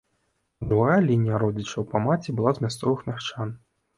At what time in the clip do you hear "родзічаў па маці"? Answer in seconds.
1.43-2.35